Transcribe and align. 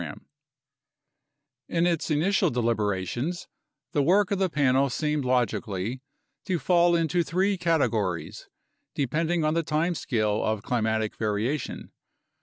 ix 0.01 0.07
X 0.09 0.17
UNDERSTANDING 0.17 0.33
CLIMATIC 0.33 1.77
CHANGE 1.77 1.77
In 1.85 1.93
its 1.93 2.09
initial 2.09 2.49
deliberations, 2.49 3.47
the 3.91 4.01
work 4.01 4.31
of 4.31 4.39
the 4.39 4.49
Panel 4.49 4.89
seemed 4.89 5.23
logically 5.23 6.01
to 6.45 6.57
fall 6.57 6.95
into 6.95 7.21
three 7.23 7.55
categories, 7.55 8.49
depending 8.95 9.43
on 9.43 9.53
the 9.53 9.61
time 9.61 9.93
scale 9.93 10.43
of 10.43 10.63
climatic 10.63 11.15
varia 11.17 11.55
tion. 11.59 11.91